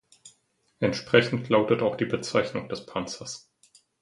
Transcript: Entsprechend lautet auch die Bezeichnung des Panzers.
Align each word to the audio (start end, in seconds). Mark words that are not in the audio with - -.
Entsprechend 0.79 1.47
lautet 1.49 1.83
auch 1.83 1.95
die 1.95 2.07
Bezeichnung 2.07 2.67
des 2.69 2.87
Panzers. 2.87 3.51